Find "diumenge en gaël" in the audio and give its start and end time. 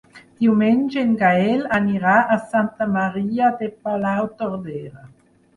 0.43-1.61